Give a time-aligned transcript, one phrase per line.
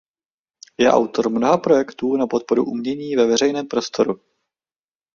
[0.79, 4.21] Je autor mnoha projektů na podporu umění ve veřejném prostoru.